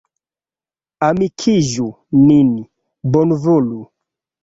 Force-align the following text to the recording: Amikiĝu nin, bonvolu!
Amikiĝu 1.09 1.87
nin, 2.25 2.51
bonvolu! 3.15 3.83